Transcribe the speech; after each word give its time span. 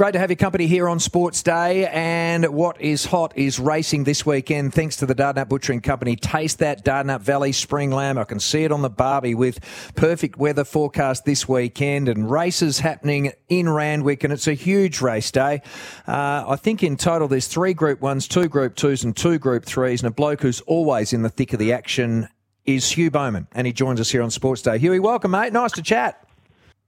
Great 0.00 0.12
to 0.12 0.18
have 0.18 0.30
your 0.30 0.36
company 0.38 0.66
here 0.66 0.88
on 0.88 0.98
Sports 0.98 1.42
Day. 1.42 1.86
And 1.86 2.54
what 2.54 2.80
is 2.80 3.04
hot 3.04 3.36
is 3.36 3.60
racing 3.60 4.04
this 4.04 4.24
weekend, 4.24 4.72
thanks 4.72 4.96
to 4.96 5.04
the 5.04 5.14
Dardanup 5.14 5.50
Butchering 5.50 5.82
Company. 5.82 6.16
Taste 6.16 6.60
that 6.60 6.86
Dardanup 6.86 7.20
Valley 7.20 7.52
Spring 7.52 7.90
Lamb. 7.90 8.16
I 8.16 8.24
can 8.24 8.40
see 8.40 8.64
it 8.64 8.72
on 8.72 8.80
the 8.80 8.88
Barbie 8.88 9.34
with 9.34 9.60
perfect 9.96 10.38
weather 10.38 10.64
forecast 10.64 11.26
this 11.26 11.46
weekend 11.46 12.08
and 12.08 12.30
races 12.30 12.78
happening 12.78 13.32
in 13.50 13.68
Randwick. 13.68 14.24
And 14.24 14.32
it's 14.32 14.46
a 14.46 14.54
huge 14.54 15.02
race 15.02 15.30
day. 15.30 15.60
Uh, 16.08 16.44
I 16.48 16.56
think 16.56 16.82
in 16.82 16.96
total 16.96 17.28
there's 17.28 17.46
three 17.46 17.74
Group 17.74 18.00
1s, 18.00 18.26
two 18.26 18.48
Group 18.48 18.76
2s, 18.76 19.04
and 19.04 19.14
two 19.14 19.38
Group 19.38 19.66
3s. 19.66 19.98
And 19.98 20.08
a 20.08 20.14
bloke 20.14 20.40
who's 20.40 20.62
always 20.62 21.12
in 21.12 21.20
the 21.20 21.28
thick 21.28 21.52
of 21.52 21.58
the 21.58 21.74
action 21.74 22.26
is 22.64 22.90
Hugh 22.90 23.10
Bowman. 23.10 23.48
And 23.52 23.66
he 23.66 23.74
joins 23.74 24.00
us 24.00 24.08
here 24.08 24.22
on 24.22 24.30
Sports 24.30 24.62
Day. 24.62 24.78
Hughie, 24.78 24.98
welcome, 24.98 25.32
mate. 25.32 25.52
Nice 25.52 25.72
to 25.72 25.82
chat. 25.82 26.26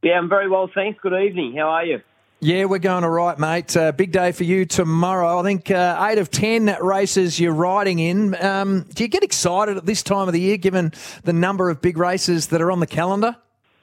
Yeah, 0.03 0.15
I'm 0.15 0.31
very 0.31 0.49
well, 0.49 0.71
thanks. 0.75 0.99
Good 1.03 1.13
evening. 1.13 1.57
How 1.59 1.69
are 1.69 1.85
you? 1.85 2.01
Yeah, 2.45 2.65
we're 2.65 2.81
going 2.81 3.05
all 3.05 3.11
right, 3.11 3.39
mate. 3.39 3.77
Uh, 3.77 3.93
big 3.93 4.11
day 4.11 4.33
for 4.33 4.43
you 4.43 4.65
tomorrow. 4.65 5.39
I 5.39 5.45
think 5.45 5.71
uh, 5.71 6.09
eight 6.11 6.19
of 6.19 6.29
ten 6.29 6.77
races 6.81 7.39
you're 7.39 7.55
riding 7.55 8.01
in. 8.01 8.35
Um, 8.45 8.83
do 8.93 9.05
you 9.05 9.09
get 9.09 9.23
excited 9.23 9.77
at 9.77 9.87
this 9.87 10.03
time 10.03 10.27
of 10.27 10.33
the 10.33 10.41
year, 10.41 10.57
given 10.57 10.93
the 11.23 11.33
number 11.33 11.71
of 11.71 11.81
big 11.81 11.97
races 11.97 12.49
that 12.49 12.61
are 12.61 12.73
on 12.73 12.81
the 12.81 12.87
calendar? 12.89 13.37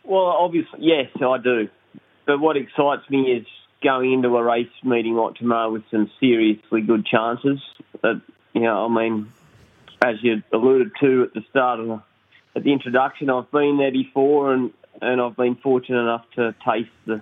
Well, 0.04 0.26
obviously, 0.26 0.80
yes, 0.82 1.10
I 1.26 1.38
do. 1.42 1.70
But 2.26 2.42
what 2.42 2.58
excites 2.58 3.10
me 3.10 3.32
is 3.32 3.48
going 3.82 4.12
into 4.12 4.36
a 4.36 4.44
race 4.44 4.68
meeting 4.84 5.16
like 5.16 5.36
tomorrow 5.36 5.72
with 5.72 5.84
some 5.90 6.12
seriously 6.20 6.82
good 6.82 7.06
chances. 7.06 7.62
You 8.04 8.22
know, 8.56 8.88
I 8.88 8.94
mean, 8.94 9.32
as 10.02 10.16
you 10.22 10.44
alluded 10.52 10.92
to 11.00 11.23
at 11.23 11.34
the 11.34 11.46
start 11.50 11.80
of 11.80 11.88
the, 11.88 12.02
at 12.58 12.64
the 12.66 12.73
introduction, 12.73 13.30
I've 13.30 13.50
been 13.52 13.78
there 13.78 13.94
before, 13.94 14.52
and 14.54 14.73
and 15.02 15.22
I've 15.22 15.38
been 15.38 15.56
fortunate 15.56 16.02
enough 16.02 16.26
to 16.36 16.54
taste 16.66 16.90
the 17.06 17.22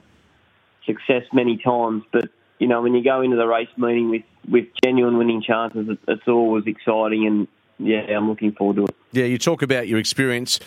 success 0.88 1.24
many 1.32 1.58
times. 1.58 2.04
But 2.12 2.30
you 2.58 2.68
know, 2.68 2.82
when 2.82 2.96
you 2.96 3.04
go 3.04 3.22
into 3.22 3.38
the 3.38 3.46
race 3.46 3.70
meeting 3.78 4.10
with 4.10 4.24
with 4.50 4.66
genuine 4.84 5.20
winning 5.20 5.44
chances, 5.44 5.88
it, 5.90 6.00
it's 6.08 6.28
always 6.28 6.66
exciting, 6.66 7.28
and 7.28 7.48
yeah, 7.78 8.02
I'm 8.18 8.28
looking 8.28 8.54
forward 8.54 8.78
to 8.78 8.86
it. 8.86 8.96
Yeah, 9.12 9.26
you 9.26 9.38
talk 9.38 9.62
about 9.62 9.88
your 9.88 10.00
experience. 10.00 10.60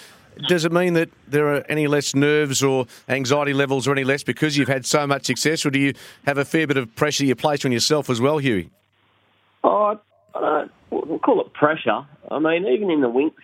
Does 0.49 0.65
it 0.65 0.73
mean 0.73 0.95
that 0.95 1.11
there 1.27 1.53
are 1.53 1.65
any 1.69 1.89
less 1.89 2.15
nerves 2.15 2.63
or 2.63 2.87
anxiety 3.09 3.53
levels 3.53 3.89
or 3.89 3.93
any 3.93 4.05
less 4.05 4.23
because 4.23 4.57
you've 4.57 4.69
had 4.69 4.87
so 4.87 5.07
much 5.07 5.27
success, 5.27 5.67
or 5.67 5.71
do 5.71 5.81
you 5.81 5.95
have 6.25 6.39
a 6.39 6.45
fair 6.45 6.69
bit 6.69 6.77
of 6.77 6.95
pressure 6.95 7.25
you 7.25 7.35
place 7.35 7.65
on 7.65 7.73
yourself 7.73 8.09
as 8.09 8.21
well, 8.21 8.39
Hughie? 8.39 8.71
Oh, 9.65 9.99
I 10.35 10.41
don't 10.41 10.71
we'll 10.91 11.19
call 11.19 11.41
it 11.41 11.53
pressure. 11.53 12.07
I 12.31 12.39
mean, 12.39 12.67
even 12.67 12.91
in 12.91 13.01
the 13.01 13.09
Winx 13.09 13.35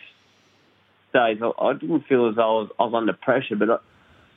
days, 1.13 1.39
I, 1.43 1.65
I 1.65 1.73
didn't 1.75 2.07
feel 2.07 2.29
as 2.29 2.37
though 2.37 2.43
I 2.43 2.63
was, 2.63 2.71
I 2.79 2.83
was 2.85 2.95
under 2.95 3.13
pressure, 3.13 3.57
but 3.57 3.71
I, 3.71 3.77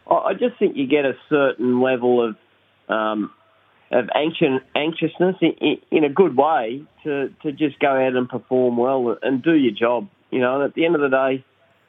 I 0.09 0.33
just 0.33 0.57
think 0.57 0.75
you 0.75 0.87
get 0.87 1.05
a 1.05 1.13
certain 1.29 1.81
level 1.81 2.27
of 2.27 2.35
um, 2.93 3.31
of 3.91 4.09
anxious, 4.15 4.61
anxiousness 4.75 5.35
in, 5.41 5.77
in 5.91 6.03
a 6.03 6.09
good 6.09 6.35
way 6.37 6.83
to, 7.03 7.33
to 7.41 7.51
just 7.51 7.79
go 7.79 7.89
out 7.89 8.15
and 8.15 8.29
perform 8.29 8.77
well 8.77 9.17
and 9.21 9.41
do 9.41 9.53
your 9.53 9.73
job. 9.73 10.07
You 10.31 10.39
know, 10.39 10.55
and 10.55 10.63
at 10.63 10.75
the 10.75 10.85
end 10.85 10.95
of 10.95 11.01
the 11.01 11.09
day, 11.09 11.43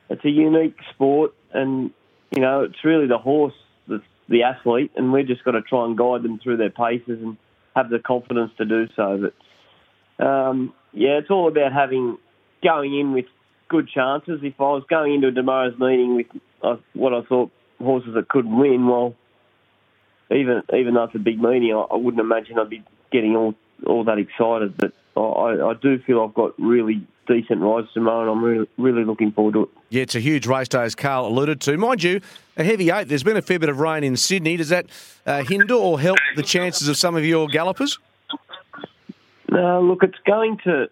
it's 0.09 0.25
a 0.25 0.30
unique 0.30 0.76
sport, 0.94 1.34
and 1.53 1.91
you 2.30 2.41
know, 2.41 2.62
it's 2.62 2.84
really 2.84 3.06
the 3.06 3.19
horse 3.19 3.54
that's 3.86 4.03
the 4.28 4.44
athlete, 4.44 4.92
and 4.97 5.12
we've 5.12 5.26
just 5.26 5.44
got 5.44 5.53
to 5.53 5.62
try 5.62 5.84
and 5.84 5.97
guide 5.97 6.22
them 6.22 6.38
through 6.38 6.56
their 6.56 6.70
paces 6.70 7.20
and 7.22 7.36
have 7.76 7.91
the 7.91 7.98
confidence 7.98 8.50
to 8.59 8.64
do 8.64 8.88
so. 8.97 9.30
But 10.19 10.25
um, 10.25 10.72
yeah, 10.92 11.19
it's 11.19 11.30
all 11.30 11.48
about 11.48 11.72
having 11.72 12.19
going 12.62 12.98
in 12.98 13.12
with 13.12 13.26
good 13.69 13.88
chances. 13.88 14.41
If 14.42 14.54
I 14.59 14.64
was 14.64 14.84
going 14.88 15.14
into 15.14 15.28
a 15.28 15.32
tomorrow's 15.32 15.78
meeting 15.78 16.16
with 16.16 16.26
uh, 16.62 16.76
what 16.94 17.12
I 17.12 17.22
thought 17.22 17.50
horses 17.80 18.14
that 18.14 18.28
could 18.28 18.46
win, 18.46 18.86
well, 18.86 19.14
even 20.30 20.62
even 20.72 20.94
though 20.94 21.04
it's 21.04 21.14
a 21.14 21.18
big 21.18 21.41
meeting, 21.41 21.74
I, 21.74 21.80
I 21.80 21.96
wouldn't 21.96 22.20
imagine 22.20 22.58
I'd 22.58 22.70
be 22.70 22.82
getting 23.10 23.36
all 23.36 23.54
all 23.86 24.04
that 24.04 24.18
excited. 24.18 24.76
But 24.76 24.92
I, 25.16 25.70
I 25.70 25.74
do 25.80 25.98
feel 26.00 26.22
I've 26.22 26.34
got 26.34 26.58
really 26.58 27.06
decent 27.26 27.60
rides 27.60 27.88
tomorrow, 27.92 28.22
and 28.22 28.30
I'm 28.30 28.44
really 28.44 28.68
really 28.78 29.04
looking 29.04 29.32
forward 29.32 29.54
to 29.54 29.62
it. 29.64 29.68
Yeah, 29.88 30.02
it's 30.02 30.14
a 30.14 30.20
huge 30.20 30.46
race 30.46 30.68
day, 30.68 30.82
as 30.82 30.94
Carl 30.94 31.26
alluded 31.26 31.60
to. 31.62 31.76
Mind 31.76 32.02
you, 32.02 32.20
a 32.56 32.64
heavy 32.64 32.91
eight. 32.91 33.08
There's 33.08 33.24
been 33.24 33.36
a 33.36 33.42
fair 33.42 33.58
bit 33.58 33.68
of 33.68 33.80
rain 33.80 34.04
in 34.04 34.16
Sydney. 34.16 34.56
Does 34.56 34.68
that 34.68 34.86
uh, 35.26 35.42
hinder 35.42 35.74
or 35.74 36.00
help 36.00 36.18
the 36.36 36.42
chances 36.42 36.88
of 36.88 36.97
some 36.97 37.16
of 37.16 37.24
your 37.24 37.48
gallopers? 37.48 37.98
No, 39.50 39.82
look, 39.82 40.04
it's 40.04 40.18
going 40.24 40.58
to. 40.64 40.88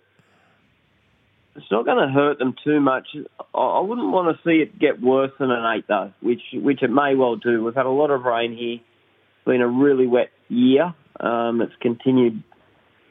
It's 1.58 1.70
not 1.72 1.84
going 1.84 2.06
to 2.06 2.12
hurt 2.12 2.38
them 2.38 2.54
too 2.62 2.80
much. 2.80 3.08
I 3.52 3.80
wouldn't 3.80 4.12
want 4.12 4.34
to 4.34 4.42
see 4.48 4.62
it 4.62 4.78
get 4.78 5.02
worse 5.02 5.32
than 5.40 5.50
an 5.50 5.76
eight, 5.76 5.86
though, 5.88 6.12
which 6.20 6.42
which 6.54 6.82
it 6.82 6.90
may 6.90 7.16
well 7.16 7.34
do. 7.34 7.64
We've 7.64 7.74
had 7.74 7.86
a 7.86 7.90
lot 7.90 8.10
of 8.10 8.22
rain 8.22 8.56
here. 8.56 8.74
It's 8.76 9.44
been 9.44 9.60
a 9.60 9.68
really 9.68 10.06
wet 10.06 10.30
year. 10.48 10.94
Um, 11.18 11.60
it's 11.60 11.74
continued. 11.80 12.42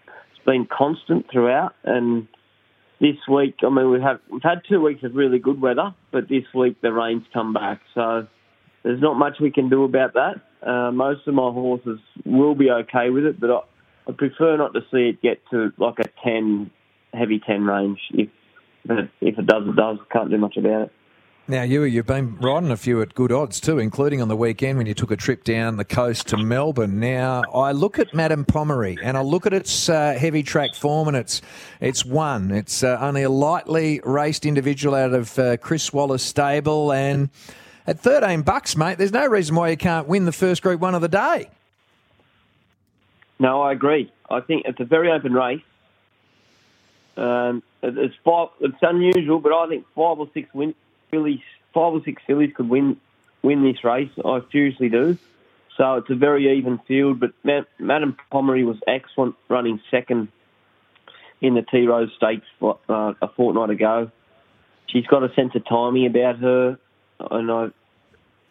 It's 0.08 0.46
been 0.46 0.66
constant 0.66 1.26
throughout, 1.30 1.76
and 1.84 2.28
this 3.02 3.18
week, 3.30 3.56
I 3.64 3.70
mean, 3.70 3.92
we've 3.92 4.02
had 4.02 4.20
we've 4.32 4.42
had 4.42 4.62
two 4.68 4.80
weeks 4.82 5.04
of 5.04 5.14
really 5.14 5.40
good 5.40 5.62
weather, 5.62 5.94
but 6.12 6.30
this 6.30 6.46
week 6.56 6.82
the 6.82 6.94
rain's 6.94 7.26
come 7.34 7.54
back, 7.54 7.82
so 7.94 8.28
there's 8.84 9.02
not 9.02 9.16
much 9.16 9.40
we 9.42 9.52
can 9.52 9.70
do 9.70 9.84
about 9.84 10.14
that. 10.14 10.36
Uh, 10.66 10.92
most 10.92 11.28
of 11.28 11.34
my 11.34 11.52
horses 11.52 12.00
will 12.26 12.56
be 12.56 12.72
okay 12.72 13.10
with 13.10 13.26
it, 13.26 13.40
but 13.40 13.52
I, 13.52 13.60
I 14.08 14.12
prefer 14.14 14.56
not 14.58 14.74
to 14.74 14.82
see 14.92 15.10
it 15.10 15.22
get 15.22 15.42
to 15.52 15.72
like 15.78 16.00
a 16.00 16.08
ten, 16.24 16.72
heavy 17.14 17.40
ten 17.46 17.66
range. 17.66 18.00
If 18.12 18.30
but 18.88 19.10
if 19.22 19.38
it 19.38 19.46
does, 19.46 19.68
it 19.68 19.76
does. 19.76 19.98
Can't 20.12 20.30
do 20.30 20.38
much 20.38 20.58
about 20.58 20.84
it. 20.84 20.92
Now, 21.50 21.64
you, 21.64 21.84
you've 21.84 22.06
been 22.06 22.36
riding 22.40 22.72
a 22.72 22.78
few 22.78 23.02
at 23.02 23.16
good 23.16 23.32
odds 23.32 23.62
too, 23.62 23.80
including 23.80 24.22
on 24.22 24.28
the 24.28 24.36
weekend 24.36 24.78
when 24.78 24.86
you 24.86 24.94
took 24.94 25.12
a 25.12 25.16
trip 25.16 25.46
down 25.46 25.78
the 25.78 25.86
coast 25.86 26.28
to 26.28 26.38
Melbourne. 26.38 27.00
Now, 27.00 27.44
I 27.56 27.72
look 27.72 28.00
at 28.00 28.14
Madame 28.14 28.44
Pommery 28.44 28.98
and 29.02 29.16
I 29.16 29.22
look 29.22 29.46
at 29.46 29.54
its 29.54 29.88
uh, 29.88 30.18
heavy 30.20 30.44
track 30.44 30.76
form, 30.76 31.08
and 31.08 31.16
it's 31.16 31.42
it's 31.80 32.04
one. 32.04 32.52
It's 32.52 32.84
uh, 32.84 32.98
only 33.00 33.24
a 33.24 33.30
lightly 33.30 34.02
raced 34.04 34.46
individual 34.46 34.94
out 34.94 35.14
of 35.14 35.40
uh, 35.40 35.56
Chris 35.56 35.94
Waller 35.94 36.18
stable, 36.18 36.92
and 36.92 37.30
at 37.86 37.98
13 37.98 38.42
bucks, 38.42 38.76
mate, 38.76 38.98
there's 38.98 39.14
no 39.14 39.26
reason 39.26 39.56
why 39.56 39.70
you 39.70 39.78
can't 39.78 40.06
win 40.06 40.26
the 40.26 40.34
first 40.34 40.62
Group 40.62 40.82
One 40.82 40.96
of 40.96 41.02
the 41.02 41.08
day. 41.08 41.50
No, 43.40 43.62
I 43.62 43.72
agree. 43.72 44.12
I 44.30 44.42
think 44.42 44.66
it's 44.66 44.82
a 44.82 44.86
very 44.86 45.10
open 45.10 45.34
race. 45.34 45.62
Um, 47.16 47.64
it's 47.96 48.16
five. 48.24 48.50
It's 48.60 48.78
unusual, 48.82 49.40
but 49.40 49.54
I 49.54 49.68
think 49.68 49.86
five 49.96 50.20
or 50.20 50.30
six 50.34 50.50
win, 50.54 50.74
fillies, 51.12 51.40
five 51.74 51.94
or 51.94 52.02
six 52.04 52.22
fillies 52.26 52.52
could 52.56 52.70
win 52.70 52.98
win 53.44 53.64
this 53.64 53.84
race. 53.84 54.12
I 54.24 54.42
seriously 54.52 54.90
do. 54.90 55.18
So 55.78 55.96
it's 55.96 56.10
a 56.10 56.16
very 56.16 56.58
even 56.58 56.80
field. 56.88 57.20
But 57.20 57.32
Ma- 57.44 57.62
Madame 57.80 58.18
Pommery 58.32 58.66
was 58.66 58.78
excellent, 58.88 59.36
running 59.48 59.80
second 59.92 60.30
in 61.40 61.54
the 61.54 61.62
Tea 61.62 61.86
Rose 61.88 62.10
Stakes 62.18 62.48
uh, 62.62 63.14
a 63.22 63.28
fortnight 63.36 63.70
ago. 63.70 64.12
She's 64.88 65.06
got 65.06 65.24
a 65.24 65.34
sense 65.36 65.54
of 65.54 65.66
timing 65.66 66.06
about 66.08 66.38
her, 66.40 66.80
and 67.20 67.52
I, 67.52 67.68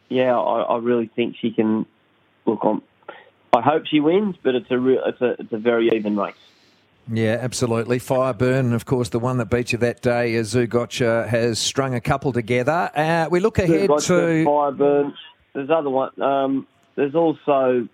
yeah, 0.09 0.39
I, 0.39 0.63
I 0.63 0.79
really 0.79 1.11
think 1.15 1.37
she 1.41 1.51
can. 1.51 1.87
Look, 2.45 2.65
on. 2.65 2.83
I 3.53 3.63
hope 3.63 3.87
she 3.87 4.01
wins, 4.01 4.37
but 4.43 4.55
it's 4.55 4.71
a 4.71 4.79
real, 4.79 5.03
it's 5.05 5.21
a 5.21 5.31
it's 5.41 5.53
a 5.53 5.59
very 5.59 5.91
even 5.95 6.17
race. 6.17 6.35
Yeah, 7.09 7.39
absolutely. 7.41 8.01
Fireburn, 8.01 8.73
of 8.75 8.85
course, 8.85 9.11
the 9.11 9.21
one 9.21 9.39
that 9.39 9.47
beat 9.47 9.73
you 9.73 9.79
that 9.79 10.03
day, 10.03 10.35
is 10.35 10.55
Zugotcha, 10.55 11.29
has 11.29 11.59
strung 11.59 11.95
a 11.95 12.01
couple 12.01 12.33
together. 12.33 12.91
Uh, 12.95 13.29
we 13.31 13.39
look 13.39 13.59
ahead 13.59 13.89
Got 13.89 14.03
to. 14.03 14.45
Fireburn. 14.45 15.15
There's 15.53 15.71
other 15.71 15.91
one. 15.91 16.21
Um, 16.21 16.67
there's 16.97 17.15
also 17.15 17.89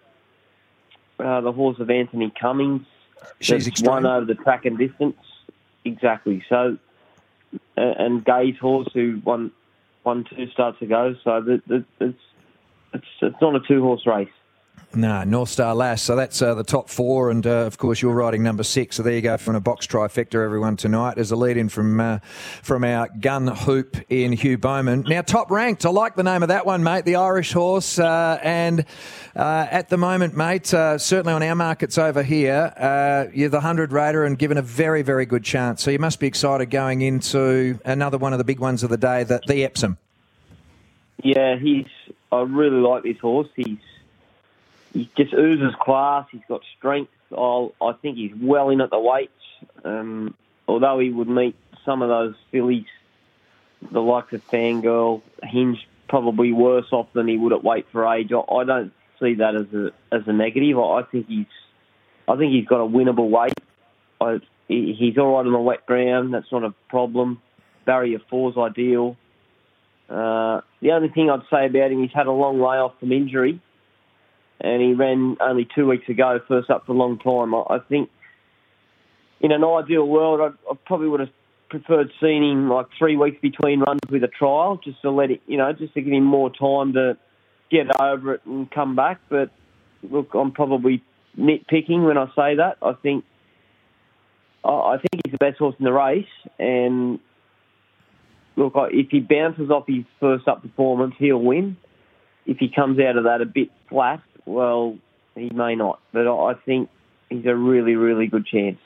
uh, 1.18 1.40
the 1.42 1.52
horse 1.52 1.78
of 1.78 1.90
Anthony 1.90 2.32
Cummings. 2.40 2.86
She's 3.40 3.70
won 3.82 4.06
over 4.06 4.24
the 4.24 4.34
track 4.34 4.64
and 4.64 4.78
distance. 4.78 5.16
Exactly. 5.84 6.42
So, 6.48 6.78
uh, 7.76 7.80
and 7.80 8.24
Gai's 8.24 8.58
horse 8.58 8.88
who 8.94 9.20
won 9.24 9.52
won 10.04 10.24
two 10.24 10.48
starts 10.50 10.80
ago. 10.80 11.14
So 11.22 11.40
the, 11.40 11.62
the, 11.66 11.84
it's 12.00 12.18
it's 12.94 13.06
it's 13.20 13.40
not 13.40 13.54
a 13.54 13.60
two 13.60 13.82
horse 13.82 14.06
race. 14.06 14.28
No, 14.94 15.24
North 15.24 15.48
Star 15.48 15.74
Lass. 15.74 16.02
So 16.02 16.16
that's 16.16 16.42
uh, 16.42 16.54
the 16.54 16.64
top 16.64 16.90
four, 16.90 17.30
and 17.30 17.46
uh, 17.46 17.64
of 17.64 17.78
course 17.78 18.02
you're 18.02 18.12
riding 18.12 18.42
number 18.42 18.62
six. 18.62 18.96
So 18.96 19.02
there 19.02 19.14
you 19.14 19.22
go 19.22 19.38
from 19.38 19.56
a 19.56 19.60
box 19.60 19.86
trifecta, 19.86 20.34
everyone 20.44 20.76
tonight. 20.76 21.16
As 21.16 21.30
a 21.30 21.36
lead 21.36 21.56
in 21.56 21.70
from 21.70 21.98
uh, 21.98 22.18
from 22.62 22.84
our 22.84 23.08
gun 23.08 23.46
hoop 23.46 23.96
in 24.10 24.32
Hugh 24.32 24.58
Bowman. 24.58 25.04
Now 25.08 25.22
top 25.22 25.50
ranked. 25.50 25.86
I 25.86 25.90
like 25.90 26.14
the 26.14 26.22
name 26.22 26.42
of 26.42 26.50
that 26.50 26.66
one, 26.66 26.82
mate. 26.82 27.06
The 27.06 27.16
Irish 27.16 27.52
horse, 27.54 27.98
uh, 27.98 28.38
and 28.42 28.84
uh, 29.34 29.66
at 29.70 29.88
the 29.88 29.96
moment, 29.96 30.36
mate, 30.36 30.74
uh, 30.74 30.98
certainly 30.98 31.32
on 31.32 31.42
our 31.42 31.54
markets 31.54 31.96
over 31.96 32.22
here, 32.22 33.30
you're 33.34 33.48
the 33.48 33.60
hundred 33.60 33.92
raider 33.92 34.24
and 34.24 34.38
given 34.38 34.58
a 34.58 34.62
very 34.62 35.00
very 35.00 35.24
good 35.24 35.42
chance. 35.44 35.82
So 35.82 35.90
you 35.90 35.98
must 35.98 36.20
be 36.20 36.26
excited 36.26 36.70
going 36.70 37.00
into 37.00 37.78
another 37.86 38.18
one 38.18 38.34
of 38.34 38.38
the 38.38 38.44
big 38.44 38.58
ones 38.60 38.82
of 38.82 38.90
the 38.90 38.98
day, 38.98 39.24
the, 39.24 39.40
the 39.46 39.64
Epsom. 39.64 39.96
Yeah, 41.22 41.56
he's. 41.58 41.86
I 42.30 42.40
really 42.40 42.80
like 42.80 43.02
this 43.02 43.18
horse. 43.18 43.48
He's 43.54 43.78
he 44.92 45.10
just 45.16 45.32
oozes 45.32 45.74
class. 45.80 46.26
He's 46.30 46.42
got 46.48 46.62
strength. 46.76 47.12
I'll, 47.36 47.74
I 47.80 47.92
think 47.92 48.16
he's 48.16 48.32
well 48.38 48.68
in 48.70 48.80
at 48.80 48.90
the 48.90 48.98
weights. 48.98 49.32
Um, 49.84 50.34
although 50.68 50.98
he 50.98 51.10
would 51.10 51.28
meet 51.28 51.56
some 51.84 52.02
of 52.02 52.08
those 52.08 52.34
fillies, 52.50 52.86
the 53.90 54.02
likes 54.02 54.32
of 54.32 54.46
Fangirl, 54.48 55.22
Hinge, 55.42 55.86
probably 56.08 56.52
worse 56.52 56.92
off 56.92 57.12
than 57.14 57.26
he 57.26 57.36
would 57.36 57.52
at 57.52 57.64
weight 57.64 57.86
for 57.90 58.12
age. 58.12 58.32
I, 58.32 58.40
I 58.40 58.64
don't 58.64 58.92
see 59.20 59.34
that 59.34 59.54
as 59.54 59.72
a 59.72 59.92
as 60.14 60.26
a 60.26 60.32
negative. 60.32 60.78
I, 60.78 60.82
I 60.82 61.02
think 61.04 61.28
he's 61.28 61.46
I 62.28 62.36
think 62.36 62.52
he's 62.52 62.66
got 62.66 62.80
a 62.80 62.86
winnable 62.86 63.30
weight. 63.30 63.54
I, 64.20 64.40
he, 64.68 64.92
he's 64.92 65.16
all 65.18 65.36
right 65.36 65.46
on 65.46 65.52
the 65.52 65.58
wet 65.58 65.86
ground. 65.86 66.34
That's 66.34 66.50
not 66.52 66.64
a 66.64 66.74
problem. 66.88 67.40
Barrier 67.84 68.20
four's 68.30 68.56
ideal. 68.56 69.16
Uh, 70.08 70.60
the 70.80 70.92
only 70.92 71.08
thing 71.08 71.30
I'd 71.30 71.40
say 71.50 71.66
about 71.66 71.90
him, 71.90 72.02
he's 72.02 72.12
had 72.12 72.26
a 72.26 72.32
long 72.32 72.60
layoff 72.60 72.98
from 73.00 73.12
injury 73.12 73.60
and 74.62 74.80
he 74.80 74.94
ran 74.94 75.36
only 75.40 75.68
two 75.74 75.86
weeks 75.86 76.08
ago, 76.08 76.40
first 76.48 76.70
up 76.70 76.86
for 76.86 76.92
a 76.92 76.96
long 76.96 77.18
time. 77.18 77.54
I, 77.54 77.76
I 77.76 77.78
think 77.80 78.08
in 79.40 79.52
an 79.52 79.64
ideal 79.64 80.06
world, 80.06 80.40
I, 80.40 80.70
I 80.70 80.74
probably 80.86 81.08
would 81.08 81.20
have 81.20 81.30
preferred 81.68 82.10
seeing 82.20 82.48
him 82.48 82.68
like 82.68 82.86
three 82.98 83.16
weeks 83.16 83.38
between 83.42 83.80
runs 83.80 84.00
with 84.08 84.22
a 84.22 84.28
trial, 84.28 84.80
just 84.82 85.02
to 85.02 85.10
let 85.10 85.30
it, 85.30 85.42
you 85.46 85.58
know, 85.58 85.72
just 85.72 85.94
to 85.94 86.00
give 86.00 86.12
him 86.12 86.24
more 86.24 86.50
time 86.50 86.92
to 86.92 87.16
get 87.70 87.86
over 88.00 88.34
it 88.34 88.42
and 88.46 88.70
come 88.70 88.94
back. 88.94 89.20
But 89.28 89.50
look, 90.02 90.34
I'm 90.34 90.52
probably 90.52 91.02
nitpicking 91.36 92.06
when 92.06 92.16
I 92.16 92.26
say 92.36 92.56
that. 92.56 92.76
I 92.82 92.92
think 92.92 93.24
I 94.64 94.96
think 94.98 95.22
he's 95.24 95.32
the 95.32 95.38
best 95.38 95.58
horse 95.58 95.74
in 95.80 95.84
the 95.84 95.92
race, 95.92 96.24
and 96.60 97.18
look, 98.54 98.74
if 98.76 99.08
he 99.10 99.18
bounces 99.18 99.70
off 99.70 99.88
his 99.88 100.04
first 100.20 100.46
up 100.46 100.62
performance, 100.62 101.14
he'll 101.18 101.42
win. 101.42 101.76
If 102.46 102.58
he 102.58 102.68
comes 102.68 103.00
out 103.00 103.16
of 103.16 103.24
that 103.24 103.40
a 103.40 103.46
bit 103.46 103.70
flat, 103.88 104.22
well, 104.46 104.96
he 105.34 105.50
may 105.50 105.74
not, 105.74 106.00
but 106.12 106.26
I 106.26 106.54
think 106.54 106.88
he's 107.30 107.46
a 107.46 107.54
really, 107.54 107.96
really 107.96 108.26
good 108.26 108.46
chance. 108.46 108.78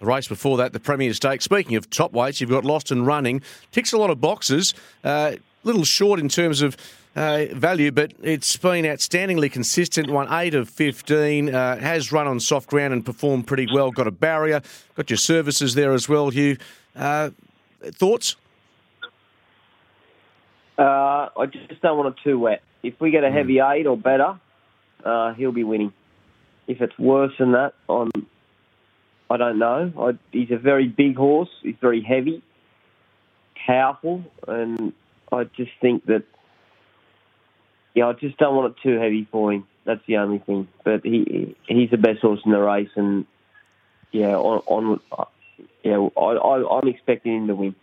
The 0.00 0.06
race 0.06 0.28
before 0.28 0.56
that, 0.58 0.72
the 0.72 0.80
Premiere 0.80 1.14
Stakes. 1.14 1.44
Speaking 1.44 1.76
of 1.76 1.88
top 1.88 2.12
weights, 2.12 2.40
you've 2.40 2.50
got 2.50 2.64
Lost 2.64 2.90
and 2.90 3.06
Running. 3.06 3.42
Ticks 3.72 3.92
a 3.92 3.98
lot 3.98 4.10
of 4.10 4.20
boxes. 4.20 4.74
A 5.04 5.08
uh, 5.08 5.36
little 5.62 5.84
short 5.84 6.20
in 6.20 6.28
terms 6.28 6.62
of 6.62 6.76
uh, 7.16 7.46
value, 7.52 7.90
but 7.90 8.12
it's 8.22 8.56
been 8.56 8.84
outstandingly 8.84 9.50
consistent. 9.50 10.10
Won 10.10 10.26
eight 10.32 10.54
of 10.54 10.68
15, 10.68 11.54
uh, 11.54 11.78
has 11.78 12.12
run 12.12 12.26
on 12.26 12.40
soft 12.40 12.68
ground 12.68 12.92
and 12.92 13.04
performed 13.04 13.46
pretty 13.46 13.68
well. 13.72 13.90
Got 13.90 14.06
a 14.06 14.10
barrier, 14.10 14.62
got 14.94 15.10
your 15.10 15.16
services 15.16 15.74
there 15.74 15.92
as 15.92 16.08
well, 16.08 16.30
Hugh. 16.30 16.56
Uh, 16.96 17.30
thoughts? 17.82 18.36
Uh, 20.76 21.28
I 21.36 21.46
just 21.46 21.80
don't 21.80 21.96
want 21.96 22.16
it 22.16 22.22
too 22.24 22.38
wet. 22.38 22.62
If 22.82 23.00
we 23.00 23.10
get 23.10 23.24
a 23.24 23.28
hmm. 23.28 23.36
heavy 23.36 23.60
eight 23.60 23.86
or 23.86 23.96
better, 23.96 24.38
uh, 25.04 25.34
he'll 25.34 25.52
be 25.52 25.64
winning. 25.64 25.92
If 26.66 26.80
it's 26.80 26.98
worse 26.98 27.32
than 27.38 27.52
that, 27.52 27.74
I'm, 27.88 28.10
I 29.30 29.36
don't 29.36 29.58
know. 29.58 29.92
I, 29.98 30.18
he's 30.32 30.50
a 30.50 30.56
very 30.56 30.88
big 30.88 31.16
horse. 31.16 31.50
He's 31.62 31.76
very 31.80 32.02
heavy, 32.02 32.42
powerful, 33.66 34.24
and 34.48 34.92
I 35.30 35.44
just 35.44 35.72
think 35.80 36.06
that, 36.06 36.24
yeah, 37.94 38.08
I 38.08 38.12
just 38.14 38.38
don't 38.38 38.56
want 38.56 38.76
it 38.76 38.82
too 38.82 38.98
heavy 38.98 39.28
for 39.30 39.52
him. 39.52 39.66
That's 39.84 40.00
the 40.06 40.16
only 40.16 40.38
thing. 40.38 40.68
But 40.82 41.04
he 41.04 41.54
he's 41.68 41.90
the 41.90 41.98
best 41.98 42.20
horse 42.20 42.40
in 42.44 42.52
the 42.52 42.58
race, 42.58 42.88
and 42.96 43.26
yeah, 44.10 44.34
on, 44.34 44.62
on 44.66 45.00
yeah, 45.82 46.08
I, 46.16 46.20
I, 46.20 46.78
I'm 46.78 46.88
expecting 46.88 47.36
him 47.36 47.46
to 47.48 47.54
win. 47.54 47.74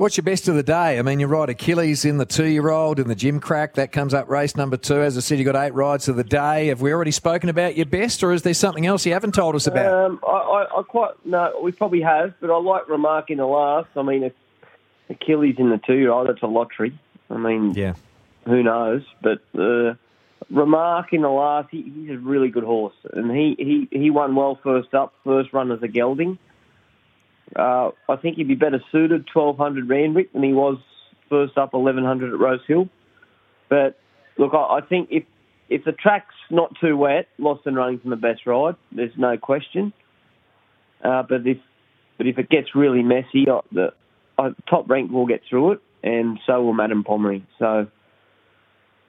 What's 0.00 0.16
your 0.16 0.24
best 0.24 0.48
of 0.48 0.54
the 0.54 0.62
day? 0.62 0.98
I 0.98 1.02
mean, 1.02 1.20
you 1.20 1.26
ride 1.26 1.50
Achilles 1.50 2.06
in 2.06 2.16
the 2.16 2.24
two-year-old 2.24 2.98
in 2.98 3.08
the 3.08 3.14
Gimcrack. 3.14 3.74
That 3.74 3.92
comes 3.92 4.14
up 4.14 4.30
race 4.30 4.56
number 4.56 4.78
two. 4.78 5.02
As 5.02 5.14
I 5.18 5.20
said, 5.20 5.38
you 5.38 5.44
got 5.44 5.62
eight 5.62 5.74
rides 5.74 6.08
of 6.08 6.16
the 6.16 6.24
day. 6.24 6.68
Have 6.68 6.80
we 6.80 6.90
already 6.90 7.10
spoken 7.10 7.50
about 7.50 7.76
your 7.76 7.84
best, 7.84 8.22
or 8.22 8.32
is 8.32 8.40
there 8.40 8.54
something 8.54 8.86
else 8.86 9.04
you 9.04 9.12
haven't 9.12 9.34
told 9.34 9.56
us 9.56 9.66
about? 9.66 9.92
Um, 9.92 10.18
I, 10.26 10.30
I, 10.30 10.78
I, 10.78 10.82
quite 10.84 11.10
no, 11.26 11.52
we 11.62 11.72
probably 11.72 12.00
have, 12.00 12.32
but 12.40 12.50
I 12.50 12.56
like 12.56 12.88
Remark 12.88 13.28
in 13.28 13.36
the 13.36 13.44
last. 13.44 13.90
I 13.94 14.00
mean, 14.00 14.32
Achilles 15.10 15.56
in 15.58 15.68
the 15.68 15.76
two-year-old. 15.86 16.30
That's 16.30 16.40
a 16.40 16.46
lottery. 16.46 16.98
I 17.28 17.36
mean, 17.36 17.74
yeah, 17.74 17.92
who 18.46 18.62
knows? 18.62 19.02
But 19.20 19.42
uh, 19.54 19.96
Remark 20.48 21.12
in 21.12 21.20
the 21.20 21.28
last, 21.28 21.68
he, 21.70 21.82
he's 21.82 22.12
a 22.12 22.18
really 22.18 22.48
good 22.48 22.64
horse, 22.64 22.96
and 23.12 23.30
he, 23.30 23.54
he, 23.58 23.98
he 23.98 24.08
won 24.08 24.34
well 24.34 24.58
first 24.62 24.94
up, 24.94 25.12
first 25.24 25.52
run 25.52 25.70
as 25.70 25.82
a 25.82 25.88
gelding. 25.88 26.38
Uh, 27.54 27.90
I 28.08 28.16
think 28.16 28.36
he'd 28.36 28.48
be 28.48 28.54
better 28.54 28.82
suited 28.92 29.26
1200 29.32 29.88
Randwick 29.88 30.32
than 30.32 30.42
he 30.42 30.52
was 30.52 30.78
first 31.28 31.58
up 31.58 31.72
1100 31.72 32.32
at 32.32 32.38
Rose 32.38 32.60
Hill. 32.66 32.88
But 33.68 33.98
look, 34.38 34.52
I, 34.54 34.78
I 34.78 34.80
think 34.82 35.08
if 35.10 35.24
if 35.68 35.84
the 35.84 35.92
track's 35.92 36.34
not 36.50 36.72
too 36.80 36.96
wet, 36.96 37.28
Lost 37.38 37.62
and 37.64 37.76
Running's 37.76 38.02
the 38.04 38.16
best 38.16 38.44
ride. 38.44 38.74
There's 38.90 39.16
no 39.16 39.36
question. 39.38 39.92
Uh, 41.02 41.22
but 41.22 41.46
if 41.46 41.58
but 42.18 42.26
if 42.26 42.38
it 42.38 42.50
gets 42.50 42.74
really 42.74 43.02
messy, 43.02 43.48
uh, 43.48 43.62
the 43.72 43.92
uh, 44.38 44.50
top 44.68 44.90
rank 44.90 45.10
will 45.10 45.26
get 45.26 45.42
through 45.48 45.72
it, 45.72 45.80
and 46.02 46.38
so 46.46 46.62
will 46.62 46.74
Madame 46.74 47.04
Pommery. 47.04 47.44
So, 47.58 47.86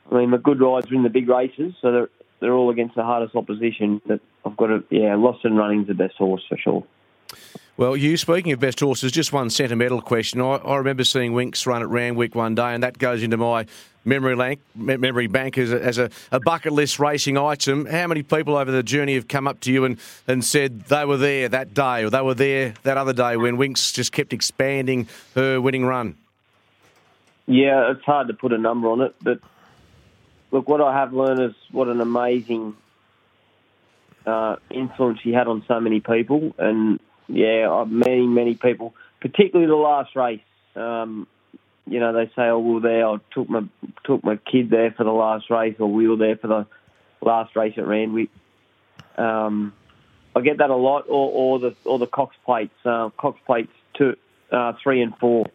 I 0.10 0.16
mean, 0.16 0.32
the 0.32 0.38
good 0.38 0.62
rides 0.62 0.90
are 0.92 0.96
in 0.96 1.04
the 1.04 1.10
big 1.10 1.28
races, 1.28 1.74
so 1.82 1.92
they're 1.92 2.10
they're 2.40 2.54
all 2.54 2.70
against 2.70 2.96
the 2.96 3.04
hardest 3.04 3.36
opposition. 3.36 4.02
But 4.06 4.22
I've 4.46 4.56
got 4.56 4.68
to, 4.68 4.84
yeah, 4.90 5.16
Lost 5.16 5.44
and 5.44 5.58
Running's 5.58 5.88
the 5.88 5.94
best 5.94 6.16
horse 6.16 6.44
for 6.48 6.58
sure. 6.58 6.86
Well, 7.78 7.98
you 7.98 8.16
speaking 8.18 8.52
of 8.52 8.60
best 8.60 8.80
horses, 8.80 9.12
just 9.12 9.34
one 9.34 9.50
sentimental 9.50 10.02
question. 10.02 10.42
I, 10.42 10.58
I 10.58 10.78
remember 10.78 11.04
seeing 11.04 11.34
Winx 11.34 11.66
run 11.66 11.82
at 11.82 11.90
Randwick 11.90 12.36
one 12.36 12.54
day, 12.54 12.74
and 12.74 12.84
that 12.84 12.98
goes 12.98 13.24
into 13.24 13.38
my 13.38 13.66
memory 14.06 14.36
bank, 14.36 14.60
memory 14.76 15.28
bank 15.28 15.58
as, 15.58 15.72
a, 15.72 15.84
as 15.84 15.98
a, 15.98 16.10
a, 16.32 16.40
bucket 16.40 16.74
list 16.74 17.00
racing 17.00 17.38
item. 17.38 17.86
How 17.86 18.08
many 18.08 18.24
people 18.24 18.56
over 18.56 18.72
the 18.72 18.84
journey 18.84 19.16
have 19.16 19.28
come 19.28 19.48
up 19.48 19.60
to 19.62 19.72
you 19.72 19.86
and, 19.86 20.00
and 20.28 20.44
said 20.44 20.82
they 20.82 21.06
were 21.06 21.18
there 21.18 21.50
that 21.50 21.74
day 21.74 22.04
or 22.04 22.10
they 22.10 22.22
were 22.22 22.34
there 22.34 22.74
that 22.84 22.98
other 22.98 23.14
day 23.14 23.38
when 23.38 23.58
Winx 23.58 23.94
just 23.94 24.12
kept 24.12 24.34
expanding 24.34 25.08
her 25.36 25.62
winning 25.62 25.86
run? 25.86 26.18
Yeah, 27.48 27.92
it's 27.92 28.04
hard 28.04 28.28
to 28.28 28.34
put 28.34 28.54
a 28.54 28.58
number 28.58 28.90
on 28.90 29.02
it, 29.02 29.16
but 29.22 29.40
look, 30.52 30.68
what 30.68 30.82
I 30.82 30.94
have 31.00 31.14
learned 31.14 31.42
is 31.42 31.56
what 31.72 31.88
an 31.88 32.00
amazing 32.00 32.76
uh, 34.26 34.58
influence 34.70 35.20
she 35.22 35.34
had 35.34 35.48
on 35.48 35.64
so 35.68 35.80
many 35.80 36.00
people, 36.00 36.54
and 36.58 37.00
yeah, 37.28 37.84
many, 37.88 38.28
many 38.28 38.56
people, 38.56 38.94
particularly 39.20 39.68
the 39.70 39.76
last 39.76 40.16
race. 40.16 40.42
Um, 40.76 41.28
you 41.88 42.00
know, 42.00 42.14
they 42.14 42.28
say, 42.36 42.44
"Oh, 42.44 42.60
we 42.60 42.74
were 42.76 42.80
there. 42.80 43.08
I 43.08 43.18
took 43.32 43.50
my 43.50 43.64
took 44.04 44.24
my 44.24 44.38
kid 44.38 44.70
there 44.70 44.92
for 44.92 45.04
the 45.04 45.12
last 45.12 45.50
race, 45.50 45.76
or 45.80 45.88
we 45.88 46.08
were 46.08 46.16
there 46.16 46.38
for 46.38 46.48
the 46.48 46.66
last 47.22 47.56
race 47.56 47.74
at 47.78 47.88
Randwick." 47.88 48.30
Um, 49.18 49.74
I 50.36 50.42
get 50.42 50.60
that 50.60 50.70
a 50.70 50.76
lot, 50.76 51.06
or, 51.08 51.32
or 51.32 51.60
the 51.60 51.76
or 51.84 52.00
the 52.00 52.08
Cox 52.08 52.36
plates, 52.46 52.74
uh, 52.86 53.10
Cox 53.18 53.40
plates 53.46 53.72
two, 53.94 54.16
uh, 54.52 54.74
three 54.82 55.02
and 55.02 55.18
four. 55.18 55.46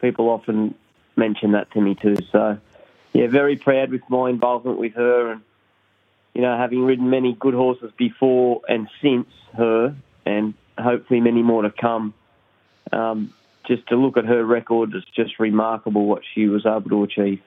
People 0.00 0.28
often 0.28 0.74
mention 1.16 1.52
that 1.52 1.70
to 1.72 1.80
me 1.80 1.94
too. 1.94 2.16
So, 2.30 2.58
yeah, 3.12 3.28
very 3.28 3.56
proud 3.56 3.90
with 3.90 4.02
my 4.08 4.28
involvement 4.28 4.78
with 4.78 4.94
her, 4.94 5.32
and 5.32 5.42
you 6.34 6.42
know, 6.42 6.56
having 6.56 6.84
ridden 6.84 7.10
many 7.10 7.32
good 7.32 7.54
horses 7.54 7.92
before 7.96 8.60
and 8.68 8.88
since 9.00 9.28
her, 9.56 9.94
and 10.26 10.54
hopefully 10.78 11.20
many 11.20 11.42
more 11.42 11.62
to 11.62 11.70
come. 11.70 12.14
Um, 12.92 13.32
just 13.66 13.86
to 13.88 13.96
look 13.96 14.16
at 14.16 14.24
her 14.24 14.44
record, 14.44 14.92
it's 14.94 15.06
just 15.14 15.38
remarkable 15.38 16.06
what 16.06 16.22
she 16.34 16.46
was 16.46 16.66
able 16.66 16.90
to 16.90 17.02
achieve. 17.04 17.40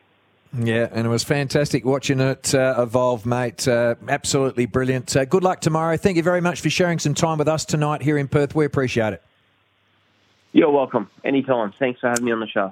Yeah, 0.57 0.87
and 0.91 1.07
it 1.07 1.09
was 1.09 1.23
fantastic 1.23 1.83
watching 1.83 2.19
it 2.19 2.53
uh, 2.53 2.75
evolve, 2.77 3.25
mate. 3.25 3.67
Uh, 3.67 3.95
absolutely 4.07 4.67
brilliant. 4.67 5.15
Uh, 5.15 5.25
good 5.25 5.43
luck 5.43 5.61
tomorrow. 5.61 5.97
Thank 5.97 6.17
you 6.17 6.23
very 6.23 6.41
much 6.41 6.61
for 6.61 6.69
sharing 6.69 6.99
some 6.99 7.15
time 7.15 7.39
with 7.39 7.47
us 7.47 7.65
tonight 7.65 8.03
here 8.03 8.19
in 8.19 8.27
Perth. 8.27 8.53
We 8.53 8.65
appreciate 8.65 9.13
it. 9.13 9.23
You're 10.51 10.69
welcome. 10.69 11.09
Anytime. 11.23 11.73
Thanks 11.79 11.99
for 11.99 12.09
having 12.09 12.25
me 12.25 12.31
on 12.31 12.39
the 12.39 12.47
show. 12.47 12.71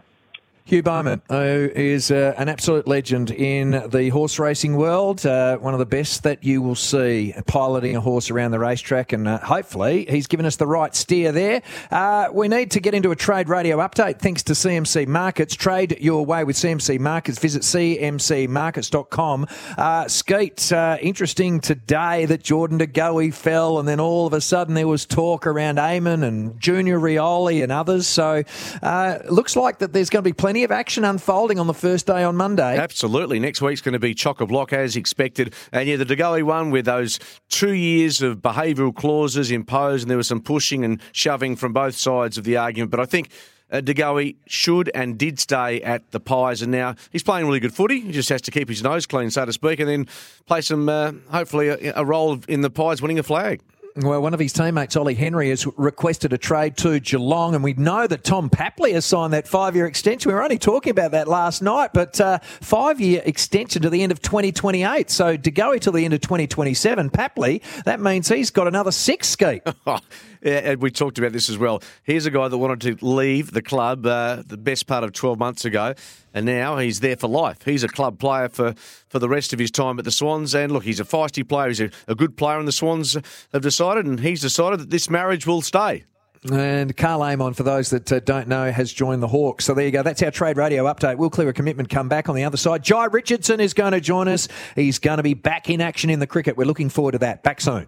Hugh 0.63 0.83
Bowman, 0.83 1.21
who 1.27 1.69
is 1.75 2.11
uh, 2.11 2.33
an 2.37 2.47
absolute 2.47 2.87
legend 2.87 3.31
in 3.31 3.71
the 3.89 4.09
horse 4.09 4.39
racing 4.39 4.77
world, 4.77 5.25
uh, 5.25 5.57
one 5.57 5.73
of 5.73 5.79
the 5.79 5.85
best 5.85 6.23
that 6.23 6.43
you 6.43 6.61
will 6.61 6.75
see 6.75 7.33
piloting 7.47 7.95
a 7.95 7.99
horse 7.99 8.31
around 8.31 8.51
the 8.51 8.59
racetrack, 8.59 9.11
and 9.11 9.27
uh, 9.27 9.39
hopefully 9.39 10.05
he's 10.09 10.27
given 10.27 10.45
us 10.45 10.55
the 10.55 10.67
right 10.67 10.95
steer 10.95 11.31
there. 11.31 11.61
Uh, 11.89 12.29
we 12.31 12.47
need 12.47 12.71
to 12.71 12.79
get 12.79 12.93
into 12.93 13.11
a 13.11 13.15
trade 13.15 13.49
radio 13.49 13.77
update 13.77 14.19
thanks 14.19 14.43
to 14.43 14.53
CMC 14.53 15.07
Markets. 15.07 15.55
Trade 15.55 15.97
your 15.99 16.25
way 16.25 16.43
with 16.43 16.55
CMC 16.55 16.99
Markets. 16.99 17.39
Visit 17.39 17.63
cmcmarkets.com. 17.63 19.47
Uh, 19.77 20.07
Skeet, 20.07 20.71
uh, 20.71 20.97
interesting 21.01 21.59
today 21.59 22.25
that 22.25 22.43
Jordan 22.43 22.77
De 22.77 22.87
Goey 22.87 23.33
fell, 23.33 23.79
and 23.79 23.87
then 23.87 23.99
all 23.99 24.27
of 24.27 24.33
a 24.33 24.41
sudden 24.41 24.75
there 24.75 24.87
was 24.87 25.05
talk 25.05 25.47
around 25.47 25.79
Eamon 25.79 26.23
and 26.23 26.59
Junior 26.61 26.99
Rioli 26.99 27.63
and 27.63 27.71
others. 27.71 28.07
So 28.07 28.43
uh, 28.83 29.19
looks 29.29 29.55
like 29.55 29.79
that 29.79 29.91
there's 29.91 30.09
going 30.09 30.23
to 30.23 30.29
be 30.29 30.33
plenty 30.33 30.50
of 30.63 30.71
action 30.71 31.03
unfolding 31.03 31.57
on 31.57 31.67
the 31.67 31.73
first 31.73 32.05
day 32.05 32.23
on 32.23 32.35
Monday. 32.35 32.77
Absolutely. 32.77 33.39
Next 33.39 33.61
week's 33.61 33.81
going 33.81 33.93
to 33.93 33.99
be 33.99 34.13
chock 34.13 34.41
a 34.41 34.45
block 34.45 34.73
as 34.73 34.95
expected. 34.95 35.53
And 35.71 35.87
yeah, 35.87 35.95
the 35.95 36.05
De 36.05 36.15
Goey 36.15 36.43
one 36.43 36.69
with 36.69 36.85
those 36.85 37.19
two 37.49 37.73
years 37.73 38.21
of 38.21 38.37
behavioural 38.39 38.93
clauses 38.93 39.51
imposed, 39.51 40.03
and 40.03 40.09
there 40.09 40.17
was 40.17 40.27
some 40.27 40.41
pushing 40.41 40.83
and 40.83 41.01
shoving 41.13 41.55
from 41.55 41.73
both 41.73 41.95
sides 41.95 42.37
of 42.37 42.43
the 42.43 42.57
argument. 42.57 42.91
But 42.91 42.99
I 42.99 43.05
think. 43.05 43.31
Uh, 43.73 43.79
De 43.79 43.93
Goey 43.93 44.35
should 44.47 44.91
and 44.93 45.17
did 45.17 45.39
stay 45.39 45.81
at 45.81 46.11
the 46.11 46.19
Pies, 46.19 46.61
and 46.61 46.73
now 46.73 46.93
he's 47.09 47.23
playing 47.23 47.45
really 47.45 47.61
good 47.61 47.73
footy. 47.73 48.01
He 48.01 48.11
just 48.11 48.27
has 48.27 48.41
to 48.41 48.51
keep 48.51 48.67
his 48.67 48.83
nose 48.83 49.05
clean, 49.05 49.31
so 49.31 49.45
to 49.45 49.53
speak, 49.53 49.79
and 49.79 49.87
then 49.87 50.07
play 50.45 50.59
some, 50.59 50.89
uh, 50.89 51.13
hopefully, 51.29 51.69
a, 51.69 51.93
a 51.95 52.03
role 52.03 52.37
in 52.49 52.59
the 52.59 52.69
Pies 52.69 53.01
winning 53.01 53.17
a 53.17 53.23
flag. 53.23 53.61
Well, 53.97 54.21
one 54.21 54.33
of 54.33 54.39
his 54.39 54.53
teammates, 54.53 54.95
Ollie 54.95 55.15
Henry, 55.15 55.49
has 55.49 55.67
requested 55.77 56.31
a 56.31 56.37
trade 56.37 56.77
to 56.77 56.99
Geelong, 56.99 57.55
and 57.55 57.63
we 57.63 57.73
know 57.73 58.07
that 58.07 58.23
Tom 58.23 58.49
Papley 58.49 58.93
has 58.93 59.05
signed 59.05 59.33
that 59.33 59.47
five-year 59.47 59.85
extension. 59.85 60.29
We 60.29 60.35
were 60.35 60.43
only 60.43 60.57
talking 60.57 60.91
about 60.91 61.11
that 61.11 61.27
last 61.27 61.61
night, 61.61 61.91
but 61.93 62.19
uh, 62.21 62.39
five-year 62.39 63.21
extension 63.25 63.81
to 63.81 63.89
the 63.89 64.01
end 64.01 64.11
of 64.11 64.21
2028. 64.21 65.09
So 65.09 65.35
to 65.35 65.51
go 65.51 65.77
till 65.77 65.93
the 65.93 66.05
end 66.05 66.13
of 66.13 66.21
2027, 66.21 67.09
Papley, 67.09 67.61
that 67.83 67.99
means 67.99 68.29
he's 68.29 68.49
got 68.49 68.67
another 68.67 68.91
six 68.91 69.29
Skeet. 69.29 69.63
And 70.43 70.81
we 70.81 70.89
talked 70.89 71.17
about 71.19 71.33
this 71.33 71.49
as 71.49 71.57
well. 71.57 71.81
Here's 72.03 72.25
a 72.25 72.31
guy 72.31 72.47
that 72.47 72.57
wanted 72.57 72.99
to 72.99 73.05
leave 73.05 73.51
the 73.51 73.61
club 73.61 74.05
uh, 74.05 74.43
the 74.45 74.57
best 74.57 74.87
part 74.87 75.03
of 75.03 75.13
12 75.13 75.37
months 75.37 75.65
ago, 75.65 75.93
and 76.33 76.45
now 76.45 76.77
he's 76.77 76.99
there 76.99 77.15
for 77.15 77.27
life. 77.27 77.63
He's 77.63 77.83
a 77.83 77.87
club 77.87 78.19
player 78.19 78.49
for, 78.49 78.73
for 79.09 79.19
the 79.19 79.29
rest 79.29 79.53
of 79.53 79.59
his 79.59 79.71
time 79.71 79.99
at 79.99 80.05
the 80.05 80.11
Swans. 80.11 80.55
And 80.55 80.71
look, 80.71 80.83
he's 80.83 80.99
a 80.99 81.05
feisty 81.05 81.47
player. 81.47 81.67
He's 81.67 81.81
a, 81.81 81.91
a 82.07 82.15
good 82.15 82.37
player, 82.37 82.57
and 82.57 82.67
the 82.67 82.71
Swans 82.71 83.17
have 83.53 83.61
decided, 83.61 84.05
and 84.05 84.19
he's 84.19 84.41
decided 84.41 84.79
that 84.79 84.89
this 84.89 85.09
marriage 85.09 85.45
will 85.45 85.61
stay. 85.61 86.05
And 86.51 86.97
Karl 86.97 87.21
Amon, 87.21 87.53
for 87.53 87.61
those 87.61 87.91
that 87.91 88.11
uh, 88.11 88.19
don't 88.19 88.47
know, 88.47 88.71
has 88.71 88.91
joined 88.91 89.21
the 89.21 89.27
Hawks. 89.27 89.65
So 89.65 89.75
there 89.75 89.85
you 89.85 89.91
go. 89.91 90.01
That's 90.01 90.23
our 90.23 90.31
trade 90.31 90.57
radio 90.57 90.85
update. 90.85 91.17
We'll 91.17 91.29
Clear 91.29 91.49
a 91.49 91.53
commitment 91.53 91.89
come 91.89 92.09
back 92.09 92.29
on 92.29 92.35
the 92.35 92.43
other 92.43 92.57
side. 92.57 92.83
Jhye 92.83 93.13
Richardson 93.13 93.59
is 93.59 93.75
going 93.75 93.91
to 93.91 94.01
join 94.01 94.27
us. 94.27 94.47
He's 94.75 94.97
going 94.97 95.17
to 95.17 95.23
be 95.23 95.35
back 95.35 95.69
in 95.69 95.81
action 95.81 96.09
in 96.09 96.19
the 96.19 96.25
cricket. 96.25 96.57
We're 96.57 96.65
looking 96.65 96.89
forward 96.89 97.11
to 97.11 97.19
that. 97.19 97.43
Back 97.43 97.61
soon. 97.61 97.87